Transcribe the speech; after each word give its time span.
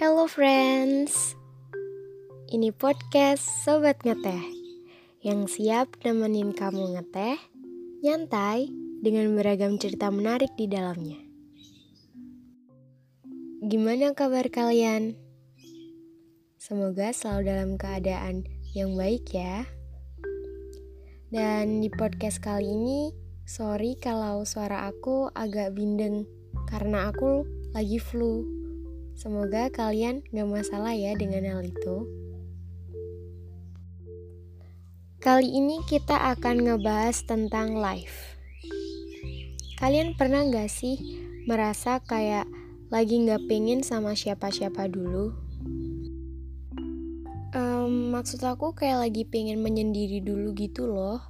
Halo 0.00 0.24
friends, 0.24 1.36
ini 2.48 2.72
podcast 2.72 3.44
Sobat 3.44 4.00
Ngeteh 4.00 4.40
yang 5.20 5.44
siap 5.44 5.92
nemenin 6.00 6.56
kamu 6.56 6.96
ngeteh, 6.96 7.36
nyantai 8.00 8.72
dengan 9.04 9.36
beragam 9.36 9.76
cerita 9.76 10.08
menarik 10.08 10.56
di 10.56 10.72
dalamnya. 10.72 11.20
Gimana 13.60 14.16
kabar 14.16 14.48
kalian? 14.48 15.20
Semoga 16.56 17.12
selalu 17.12 17.42
dalam 17.44 17.70
keadaan 17.76 18.48
yang 18.72 18.96
baik 18.96 19.28
ya. 19.36 19.68
Dan 21.28 21.84
di 21.84 21.92
podcast 21.92 22.40
kali 22.40 22.72
ini, 22.72 23.12
sorry 23.44 24.00
kalau 24.00 24.48
suara 24.48 24.88
aku 24.88 25.28
agak 25.36 25.76
bindeng 25.76 26.24
karena 26.72 27.12
aku 27.12 27.44
lagi 27.76 28.00
flu. 28.00 28.59
Semoga 29.20 29.68
kalian 29.68 30.24
gak 30.32 30.48
masalah 30.48 30.96
ya 30.96 31.12
dengan 31.12 31.44
hal 31.44 31.60
itu. 31.60 32.08
Kali 35.20 35.44
ini 35.44 35.84
kita 35.84 36.32
akan 36.32 36.64
ngebahas 36.64 37.20
tentang 37.28 37.76
life. 37.76 38.40
Kalian 39.76 40.16
pernah 40.16 40.40
gak 40.48 40.72
sih 40.72 40.96
merasa 41.44 42.00
kayak 42.00 42.48
lagi 42.88 43.20
gak 43.28 43.44
pengen 43.44 43.84
sama 43.84 44.16
siapa-siapa 44.16 44.88
dulu? 44.88 45.36
Um, 47.52 48.16
maksud 48.16 48.40
aku 48.40 48.72
kayak 48.72 49.04
lagi 49.04 49.28
pengen 49.28 49.60
menyendiri 49.60 50.24
dulu 50.24 50.56
gitu 50.56 50.88
loh. 50.88 51.20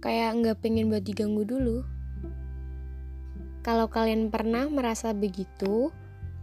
Kayak 0.00 0.40
gak 0.40 0.64
pengen 0.64 0.88
buat 0.88 1.04
diganggu 1.04 1.44
dulu. 1.44 1.84
Kalau 3.60 3.92
kalian 3.92 4.32
pernah 4.32 4.72
merasa 4.72 5.12
begitu, 5.12 5.92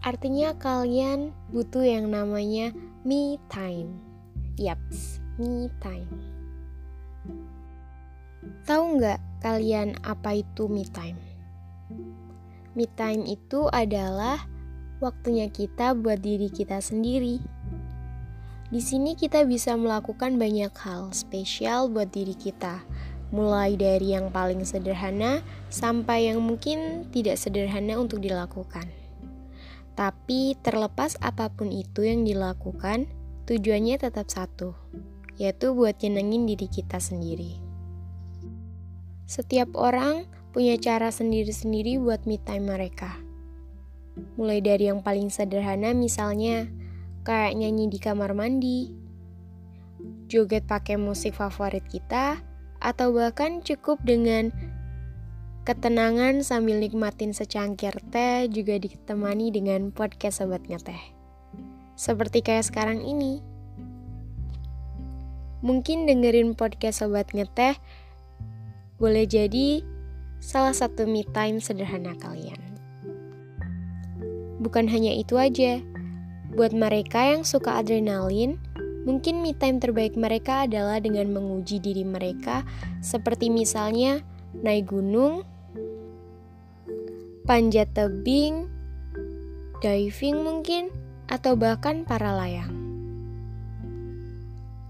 artinya 0.00 0.56
kalian 0.56 1.36
butuh 1.52 1.84
yang 1.84 2.08
namanya 2.08 2.72
me 3.04 3.36
time. 3.52 4.00
Yaps, 4.56 5.20
me 5.36 5.68
time. 5.80 6.08
Tahu 8.64 8.96
nggak 8.96 9.20
kalian 9.44 9.96
apa 10.00 10.40
itu 10.40 10.68
me 10.68 10.88
time? 10.88 11.20
Me 12.72 12.88
time 12.96 13.28
itu 13.28 13.68
adalah 13.68 14.40
waktunya 15.04 15.52
kita 15.52 15.92
buat 15.96 16.20
diri 16.20 16.48
kita 16.48 16.80
sendiri. 16.80 17.40
Di 18.70 18.78
sini 18.78 19.18
kita 19.18 19.42
bisa 19.44 19.74
melakukan 19.74 20.38
banyak 20.38 20.70
hal 20.86 21.10
spesial 21.10 21.90
buat 21.90 22.14
diri 22.14 22.38
kita, 22.38 22.86
mulai 23.34 23.74
dari 23.74 24.14
yang 24.14 24.30
paling 24.30 24.62
sederhana 24.62 25.42
sampai 25.68 26.30
yang 26.30 26.38
mungkin 26.38 27.10
tidak 27.10 27.34
sederhana 27.34 27.98
untuk 27.98 28.22
dilakukan. 28.22 28.99
Tapi 29.98 30.56
terlepas 30.60 31.18
apa 31.20 31.50
pun 31.52 31.68
itu 31.74 32.06
yang 32.06 32.24
dilakukan, 32.24 33.10
tujuannya 33.44 34.00
tetap 34.00 34.30
satu, 34.30 34.72
yaitu 35.36 35.74
buat 35.74 35.98
nyenengin 36.00 36.46
diri 36.46 36.70
kita 36.70 37.02
sendiri. 37.02 37.58
Setiap 39.30 39.74
orang 39.78 40.26
punya 40.50 40.74
cara 40.78 41.14
sendiri-sendiri 41.14 42.02
buat 42.02 42.26
me 42.26 42.42
time 42.42 42.66
mereka. 42.74 43.14
Mulai 44.34 44.58
dari 44.58 44.90
yang 44.90 45.06
paling 45.06 45.30
sederhana 45.30 45.94
misalnya 45.94 46.66
kayak 47.22 47.54
nyanyi 47.54 47.86
di 47.86 47.98
kamar 48.02 48.34
mandi, 48.34 48.90
joget 50.26 50.66
pakai 50.66 50.98
musik 50.98 51.36
favorit 51.36 51.84
kita, 51.86 52.42
atau 52.80 53.12
bahkan 53.12 53.60
cukup 53.60 54.00
dengan 54.02 54.50
ketenangan 55.68 56.40
sambil 56.40 56.80
nikmatin 56.80 57.36
secangkir 57.36 57.92
teh 58.08 58.48
juga 58.48 58.80
ditemani 58.80 59.52
dengan 59.52 59.92
podcast 59.92 60.40
Sobat 60.40 60.64
Ngeteh. 60.64 61.00
Seperti 62.00 62.40
kayak 62.40 62.64
sekarang 62.64 63.04
ini. 63.04 63.44
Mungkin 65.60 66.08
dengerin 66.08 66.56
podcast 66.56 67.04
Sobat 67.04 67.28
Ngeteh 67.36 67.76
boleh 68.96 69.28
jadi 69.28 69.84
salah 70.40 70.72
satu 70.72 71.04
me 71.04 71.28
time 71.28 71.60
sederhana 71.60 72.16
kalian. 72.16 72.60
Bukan 74.60 74.88
hanya 74.88 75.12
itu 75.12 75.36
aja, 75.36 75.80
buat 76.56 76.72
mereka 76.72 77.36
yang 77.36 77.44
suka 77.44 77.76
adrenalin, 77.80 78.56
mungkin 79.04 79.44
me 79.44 79.52
time 79.52 79.76
terbaik 79.76 80.16
mereka 80.16 80.64
adalah 80.64 81.00
dengan 81.00 81.32
menguji 81.32 81.80
diri 81.80 82.04
mereka, 82.04 82.64
seperti 83.04 83.52
misalnya 83.52 84.24
naik 84.58 84.90
gunung, 84.90 85.46
panjat 87.46 87.90
tebing, 87.94 88.66
diving 89.78 90.42
mungkin, 90.42 90.90
atau 91.30 91.54
bahkan 91.54 92.02
para 92.02 92.34
layang. 92.34 92.74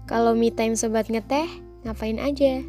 Kalau 0.09 0.35
me 0.35 0.51
time 0.51 0.75
sobat 0.75 1.07
ngeteh, 1.07 1.47
ngapain 1.87 2.19
aja? 2.19 2.65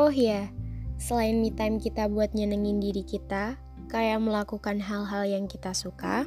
Oh 0.00 0.12
ya, 0.12 0.48
selain 0.96 1.42
me 1.42 1.52
time 1.52 1.82
kita 1.82 2.08
buat 2.08 2.32
nyenengin 2.32 2.80
diri 2.80 3.04
kita, 3.04 3.58
kayak 3.92 4.22
melakukan 4.22 4.80
hal-hal 4.80 5.28
yang 5.28 5.44
kita 5.50 5.76
suka, 5.76 6.24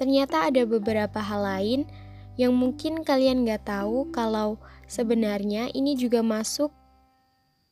ternyata 0.00 0.48
ada 0.48 0.64
beberapa 0.64 1.20
hal 1.20 1.44
lain 1.44 1.80
yang 2.40 2.56
mungkin 2.56 3.04
kalian 3.04 3.44
gak 3.44 3.68
tahu 3.68 4.08
kalau 4.08 4.56
sebenarnya 4.88 5.68
ini 5.76 5.92
juga 5.92 6.24
masuk 6.24 6.72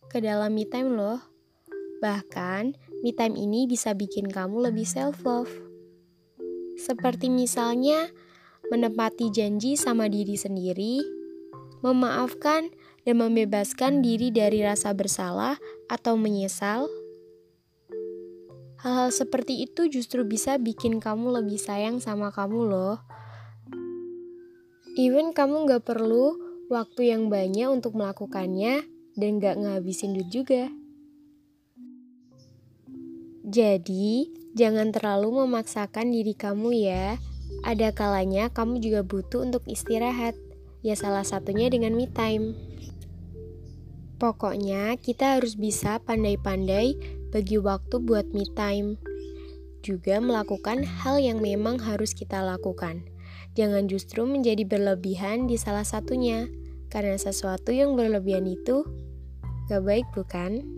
ke 0.09 0.25
dalam 0.25 0.57
me 0.57 0.65
time 0.65 0.97
loh. 0.97 1.21
Bahkan, 2.01 2.73
me 3.05 3.13
time 3.13 3.37
ini 3.37 3.69
bisa 3.69 3.93
bikin 3.93 4.33
kamu 4.33 4.73
lebih 4.73 4.89
self-love. 4.89 5.53
Seperti 6.81 7.29
misalnya, 7.29 8.09
menepati 8.73 9.29
janji 9.29 9.77
sama 9.77 10.09
diri 10.09 10.39
sendiri, 10.39 11.03
memaafkan 11.85 12.73
dan 13.05 13.15
membebaskan 13.21 14.01
diri 14.01 14.33
dari 14.33 14.65
rasa 14.65 14.97
bersalah 14.97 15.61
atau 15.89 16.17
menyesal. 16.17 16.89
Hal-hal 18.79 19.11
seperti 19.11 19.67
itu 19.67 19.91
justru 19.91 20.23
bisa 20.23 20.55
bikin 20.55 21.03
kamu 21.03 21.43
lebih 21.43 21.59
sayang 21.59 21.99
sama 21.99 22.31
kamu 22.31 22.71
loh. 22.71 23.03
Even 24.95 25.35
kamu 25.35 25.67
gak 25.67 25.83
perlu 25.83 26.39
waktu 26.71 27.11
yang 27.11 27.27
banyak 27.27 27.67
untuk 27.71 27.99
melakukannya 27.99 28.98
dan 29.19 29.43
gak 29.43 29.59
ngabisin 29.59 30.15
duit 30.15 30.31
juga. 30.31 30.71
Jadi, 33.43 34.31
jangan 34.55 34.95
terlalu 34.95 35.43
memaksakan 35.43 36.15
diri 36.15 36.39
kamu 36.39 36.71
ya 36.79 37.19
ada 37.67 37.91
kalanya 37.91 38.53
kamu 38.53 38.79
juga 38.79 39.01
butuh 39.03 39.43
untuk 39.43 39.65
istirahat, 39.67 40.39
ya 40.85 40.95
salah 40.95 41.27
satunya 41.27 41.67
dengan 41.73 41.97
me 41.97 42.07
time. 42.07 42.55
Pokoknya 44.19 44.99
kita 44.99 45.39
harus 45.39 45.55
bisa 45.55 46.03
pandai-pandai 46.03 46.99
bagi 47.31 47.59
waktu 47.59 48.03
buat 48.03 48.31
me 48.35 48.47
time. 48.55 48.99
Juga 49.83 50.19
melakukan 50.19 50.83
hal 50.83 51.23
yang 51.23 51.39
memang 51.39 51.79
harus 51.79 52.15
kita 52.15 52.43
lakukan. 52.43 53.07
Jangan 53.55 53.87
justru 53.87 54.27
menjadi 54.27 54.67
berlebihan 54.67 55.47
di 55.47 55.55
salah 55.59 55.87
satunya, 55.87 56.51
karena 56.91 57.15
sesuatu 57.19 57.71
yang 57.71 57.95
berlebihan 57.95 58.47
itu 58.47 58.87
gak 59.69 59.85
baik 59.85 60.07
bukan? 60.17 60.78